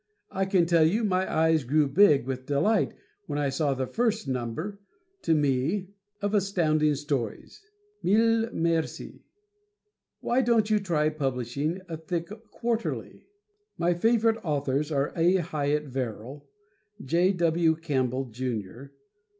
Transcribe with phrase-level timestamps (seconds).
[0.31, 2.95] I can tell you my eyes grew big with delight
[3.27, 4.79] when I saw the first number
[5.21, 5.89] to me
[6.23, 7.61] of Astounding Stories.
[8.01, 9.19] Mille mercis.
[10.19, 13.27] Why don't you try publishing a thick Quarterly?
[13.77, 15.35] My favorite authors are A.
[15.35, 16.47] Hyatt Verrill,
[17.05, 17.31] J.
[17.33, 17.75] W.
[17.75, 18.85] Campbell, Jr.